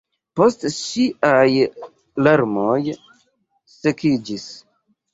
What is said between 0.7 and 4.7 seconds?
ŝiaj larmoj sekiĝis.